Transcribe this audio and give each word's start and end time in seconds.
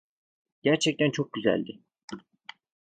Gerçekten 0.63 1.11
çok 1.11 1.33
güzeldi. 1.33 1.79